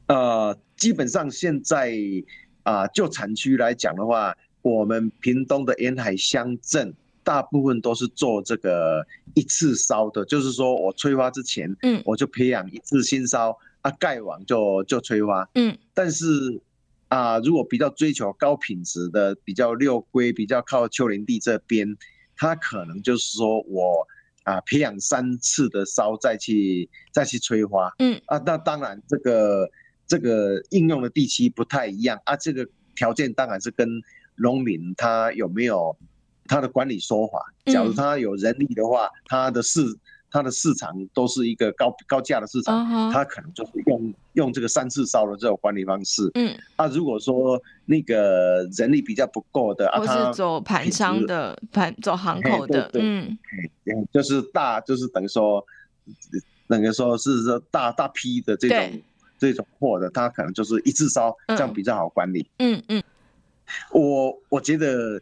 [0.07, 1.93] 呃，基本上现在
[2.67, 16.61] 啊、呃，就产区来讲的话，我们屏东的沿海乡镇大部分都是做这个一次烧的，就是说我催花之前，嗯，我就培养一次新烧，啊，盖网就就催花，嗯，但是。
[17.09, 21.97] 啊、呃，如果比较追求高品质的，比较六龟，比较靠丘陵地这边，
[22.37, 24.05] 它可能就是说我
[24.43, 28.21] 啊、呃、培养三次的烧再去再去催花，嗯。
[28.27, 29.71] 啊，那当然这个
[30.07, 32.21] 这个应用的地区不太一样。
[32.25, 33.89] 啊，这个条件当然是跟
[34.37, 35.97] 农民他有没有
[36.47, 39.81] 他的管理说法，假如他有人力的话，他的市
[40.31, 46.31] 他的市场都是一个高高价的市场，他可能就是用用这个三次烧的这种管理方式。
[46.35, 53.37] 嗯，啊，如果说那个人力比较不够的，或是走盘商的盘走行口的，嗯，
[54.13, 55.65] 就是大就是等于说，
[56.69, 59.03] 等于说是说大大批的这种
[59.39, 62.49] 这种货的，它可能就是一次烧，这样比较好管理。
[62.59, 63.03] 嗯嗯，
[63.93, 65.21] 我我觉得。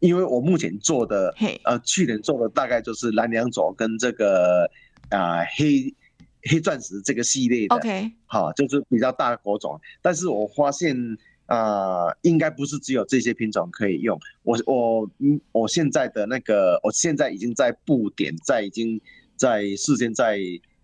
[0.00, 4.70] 因为我目前做的.呃，去年做的大概就是蓝两种跟这个
[5.08, 5.94] 啊、呃、黑
[6.42, 9.80] 黑钻石这个系列的，OK，好，就是比较大的果种。
[10.02, 10.94] 但是我发现
[11.46, 14.20] 啊、呃，应该不是只有这些品种可以用。
[14.42, 19.00] 我我嗯，我现在的那个，我现在已经在布点，在已经
[19.36, 20.38] 在事先在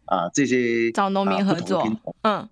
[0.06, 1.87] 啊、呃、这些找农民合作，
[2.22, 2.48] 嗯，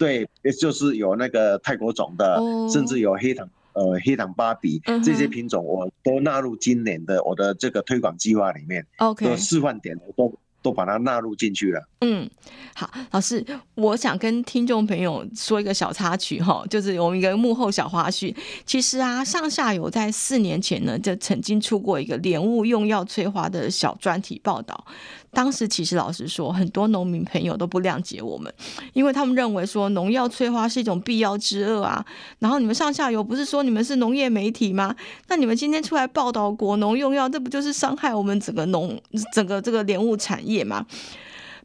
[0.00, 0.26] 对，
[0.58, 2.72] 就是有那个泰国种的，oh.
[2.72, 3.48] 甚至有黑糖。
[3.72, 8.84] 呃，黑糖芭比这些品种，我都纳入今年的我的这个推广计划里面。
[8.96, 11.88] OK，示范点我都都把它纳入进去了。
[12.00, 12.28] 嗯，
[12.74, 13.44] 好，老师，
[13.74, 18.34] 我想跟听众朋友说一个小插曲哈，就是我们一个幕后小花絮。
[18.64, 24.84] 其实啊，上下游在四年前呢，就曾经出过一个莲雾用药催花的小专题报道。
[25.32, 28.52] 当时其实老实说，很多农民朋友都不谅解我们，
[28.94, 32.04] 因为他们认为说农药催花是一种必要之恶啊。
[32.40, 34.96] 然后你们上下游不是说你们是农业媒体吗？
[35.28, 39.00] 那你们今天出来报道果农用药，这不就是伤害我们整个农
[39.32, 40.84] 整个这个莲雾产业业嘛？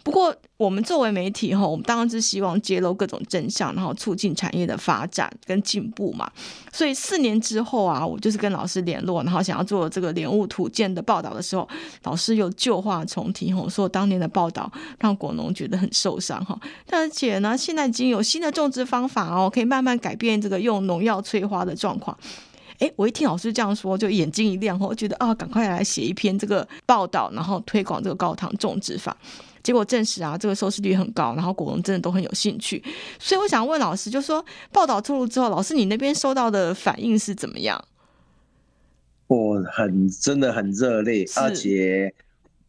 [0.03, 6.31] 不过，我们作为媒体哈，我们当然是希望揭露各种真相，然后促进产业的发展跟进步嘛。
[6.71, 11.67] 所以四年之后啊，我就是跟老师联络，然后想要做这个莲雾土建的报道的时候，
[12.03, 16.55] 老师又旧话重提吼，说当年的报道让果农觉得很受伤哈。
[16.91, 22.15] 而且呢，现在已经有新的种植方法哦，可以慢慢改变这个用农药催花的状况。
[22.79, 29.15] 哎，我一听老师这样说，就眼睛一亮，我觉得啊，赶快来写一篇这个报道，然后推广这个高糖种植法。
[29.63, 32.83] 结果证实啊，这个收视率很高，然后果农真的都很有兴趣。
[33.17, 37.83] 所以我想问老师，就说报道出炉之后，老师你那边收到的反应是怎么样？
[39.27, 42.13] 我很真的很热烈，而且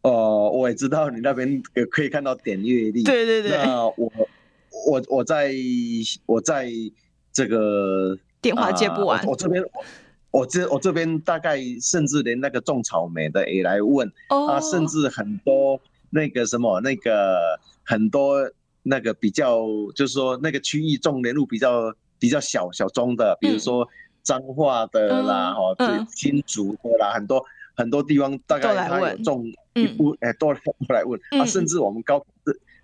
[0.01, 3.03] 哦、呃，我也知道你那边也可以看到点阅率。
[3.03, 3.51] 对对对。
[3.51, 4.11] 那我
[4.87, 5.53] 我我在
[6.25, 6.67] 我在
[7.31, 8.17] 这个
[8.47, 9.63] 电话接不完，呃、我，我这边
[10.31, 14.49] 我这我这边大概甚至连那个种草莓的也来问、oh.
[14.49, 15.79] 啊，甚至很多。
[16.09, 18.49] 那个什么，那个很多
[18.81, 19.59] 那个比较，
[19.93, 23.85] 就是说那个区域种莲雾比较比较小小宗的，比如说
[24.23, 25.75] 彰化的啦，哈、
[26.15, 32.25] 新竹的啦，嗯、很多很多地方大概他有种一部，哎，都都来问、嗯、啊，甚至我们高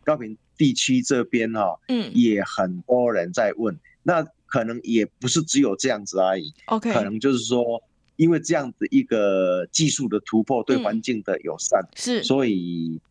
[0.03, 3.73] 高平地区这边哈，嗯，也很多人在问，
[4.03, 4.21] 那
[4.53, 7.81] 可能也不是只有这样子而已，OK，可能就是说，
[8.17, 13.01] 因为这样子一个技术的突破对环境的友善，是，所以。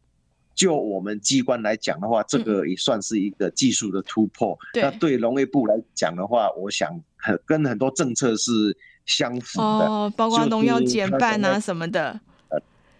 [0.55, 4.57] 就我们机关来讲的话，这个也算是一个技术的突破。
[4.75, 8.77] 嗯、那对农业部来讲的话，我想很跟很多政策是
[9.07, 12.21] 相符的，哦，包括农药减半啊什么的。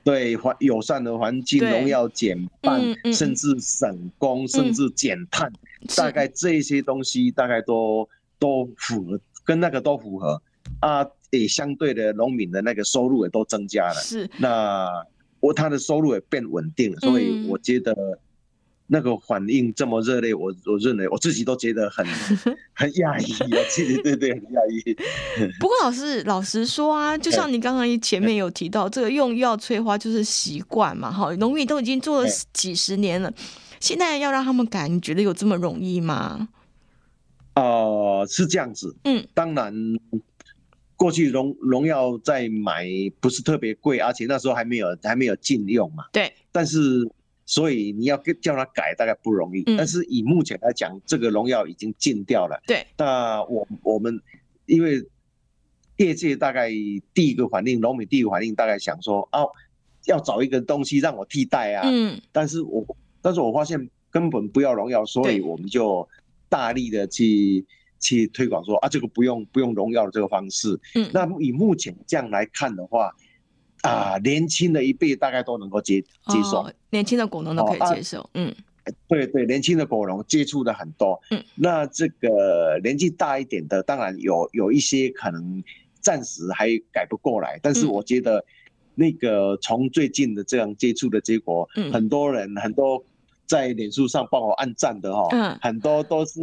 [0.03, 8.09] 对环友善的环境，农药减半，嗯嗯、甚至省工，甚至减碳，嗯、大概这些东西大概都
[8.43, 10.43] 都符合，跟那个都符合
[10.81, 11.07] 啊。
[11.31, 13.95] 也相对的，农民的那个收入也都增加了。
[13.95, 14.87] 是，那
[15.41, 17.97] 我他的收入也变稳定了，所以我觉得
[18.87, 22.05] 那个反应这么热烈，我我认为我自己都觉得很
[22.77, 23.33] 很讶异，
[24.03, 24.95] 对对对，很讶异。
[25.59, 33.33] 不过老师老实说啊，就像你刚刚前面有提到，这个用药催花就是习惯嘛，哈，农民都已经做了几十年了，
[33.81, 36.51] 现在要让他们改，你觉得有这么容易吗？
[37.55, 39.75] 哦、呃，是这样子，嗯，当然。
[40.95, 42.87] 过去荣荣耀在买
[43.19, 46.05] 不是特别贵，而且那时候还没有还没有禁用嘛。
[46.13, 46.33] 对。
[46.53, 46.79] 但是，
[47.45, 49.65] 所以你要叫他改大概不容易。
[49.67, 49.77] 嗯。
[49.77, 52.63] 但是以目前来讲，这个荣耀已经禁掉了。
[52.69, 52.87] 对。
[52.97, 54.17] 那我我们
[54.67, 55.05] 因为
[55.97, 56.71] 业界大概
[57.13, 59.51] 第一个反应，农民第一个反应大概想说，哦，
[60.07, 61.83] 要找一个东西让我替代啊。
[61.85, 62.21] 嗯。
[62.31, 62.87] 但是我
[63.21, 66.09] 但是我发现根本不要荣耀，所以我们就
[66.53, 67.65] 大力的去。
[68.05, 70.77] 去推广说啊，这个不用不用荣耀的这个方式。
[70.97, 73.15] 嗯，那以目前这样来看的话，
[73.83, 78.19] 啊，年轻的一辈大概都能够接接受，哦、年轻的果农都可以接受。
[78.19, 78.55] 哦啊、嗯，
[79.07, 81.17] 对对，年轻的果农接触的很多。
[81.31, 85.63] 嗯，那这个年纪大一点的，当然有有一些可能
[86.01, 88.45] 暂时还改不过来，但是我觉得
[88.97, 93.05] 那个从最近的这样接触的结果，嗯，很多人很多
[93.53, 96.41] 在脸书上帮我按赞的哈，嗯，很多都是。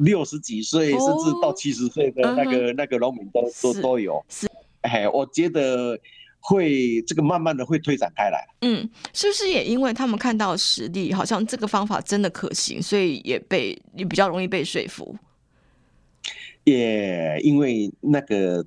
[0.00, 4.46] 六十几岁甚至到七十岁的那个、oh, 那个农民都都都有，是，
[4.82, 5.98] 哎，我觉得
[6.38, 8.46] 会这个慢慢的会推展开来。
[8.60, 15.16] 嗯，是不是也因为他们看到实力，好像这个方法真的可行，所以也被也比较容易被说服。
[16.62, 18.64] 也因为那个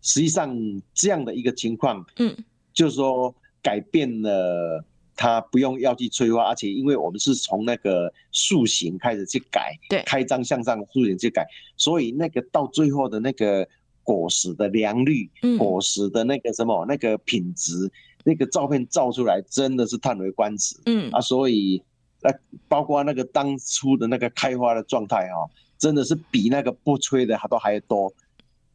[0.00, 0.56] 实际上
[0.94, 2.34] 这样的一个情况，嗯，
[2.72, 4.82] 就是说改变了。
[5.22, 11.46] 它不用药剂催花，而且因为我们是从那个塑形开始去改，对，开张向上的树形去改，
[11.76, 13.68] 所以那个到最后的那个
[14.02, 17.92] 果实的良率，嗯，果实的那个什么那个品质，
[18.24, 21.10] 那个照片照出来真的是叹为观止，嗯。
[21.10, 21.82] 啊，所以
[22.22, 22.32] 那
[22.66, 25.46] 包括那个当初的那个开花的状态哈，
[25.76, 28.10] 真的是比那个不催的还都还多，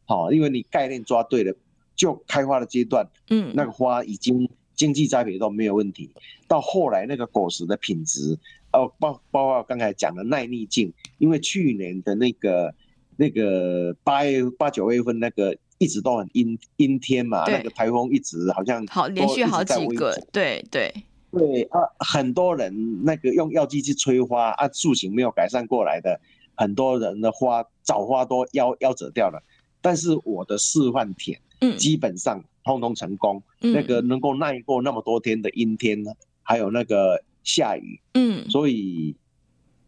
[0.04, 1.52] 好，因为你概念抓对了，
[1.96, 4.48] 就开花的阶段，嗯，那个花已经。
[4.76, 6.10] 经济栽培都没有问题，
[6.46, 8.38] 到后来那个果实的品质，
[8.72, 12.72] 哦，包包括刚才讲的耐逆境，因为去年的那个
[13.16, 20.94] 那个八月八九月份那个一直都很阴阴天嘛，那个台风一直好像好连续好几个，对对。
[21.32, 26.18] 对啊，很多人那个用药剂去催花啊，树形没有改善过来的，
[26.54, 29.42] 很多人的花早花都夭夭折掉了，
[29.86, 32.42] 但是我的示范田，嗯，基本上。
[32.66, 36.02] 通通成功，嗯、那个能够耐过那么多天的阴天，
[36.42, 39.14] 还有那个下雨，嗯，所以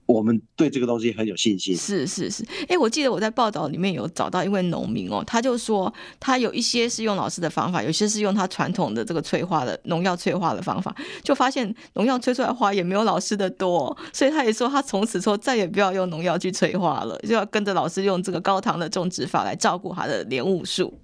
[0.09, 1.77] 我们对这个东西很有信心。
[1.77, 20.99] 是是是，哎、欸，我记得我在报道里面有找到一位农民哦，他就说他有一些是用老师的方法，有些是用他传统的这个催化的农药催化的方法，就发现农药催出来花也没有老师的多，所以他也说他从此说再也不要用农药去催化了，就要跟着老师用这个高糖的种植法来照顾他的莲雾树。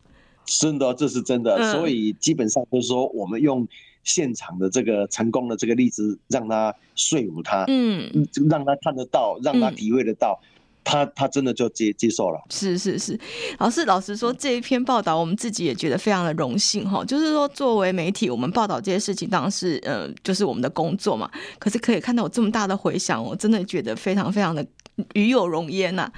[0.47, 3.67] 真的，这是真的，嗯、所以基本上就是说，我们用
[4.05, 8.11] 现场的这个成功的这个例子，让他说服他，嗯，
[8.49, 10.47] 让他看得到，让他体会得到，嗯、
[10.85, 12.41] 他他真的就接接受了。
[12.51, 13.19] 是是是，
[13.59, 17.05] 老师老实说，这一篇报道我们自己也觉得非常的荣幸哈。
[17.05, 21.31] 就是说，作为媒体，我们报道这些事情当然是，呃，就是我们的工作嘛。
[21.59, 24.65] 可是可以看到有这么大的回响，我真的觉得非常非常的。
[25.15, 26.11] 与有荣焉呐，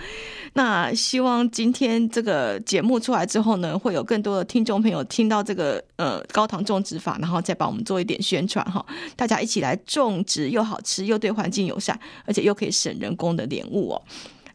[0.53, 8.85] 那希望今天这个节目出来之后呢，会有更多的听众朋友听到这个呃高糖种植法，然后再帮我们做一点宣传哈，
[9.17, 14.03] 大家一起来种植又好吃又对环境友善，而且又可以省人工的莲雾哦。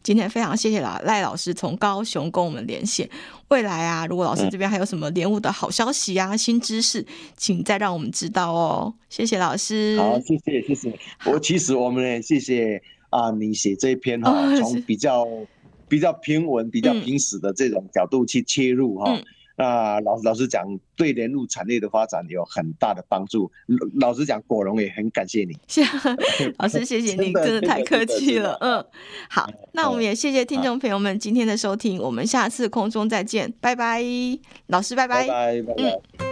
[0.04, 3.08] 今天非常谢谢老赖老师从高雄跟我们连线，
[3.48, 7.06] 未来啊，如果老师这边还有什么莲雾的好消息啊、新知识，
[7.36, 8.92] 请再让我们知道哦。
[9.08, 10.98] 谢谢老师，好，谢谢谢谢。
[11.26, 12.82] 我其实我们也谢谢。
[13.12, 15.26] 啊，你写这一篇哈，从比较
[15.86, 19.20] 比较平稳、比较平实的这种角度去切入哈，
[19.54, 20.64] 那老老实讲，
[20.96, 23.52] 对莲雾产业的发展有很大的帮助。
[24.00, 25.54] 老实讲，果农也很感谢你。
[26.56, 28.56] 老师，谢谢你，真的太客气了。
[28.62, 28.82] 嗯，
[29.28, 34.02] 好，那我们也谢谢听众朋友们今天的收听，我们下次空中再见，拜拜，
[34.68, 36.31] 老师，拜拜，拜拜，拜